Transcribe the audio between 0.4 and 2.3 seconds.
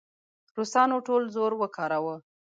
روسانو ټول زور وکاراوه.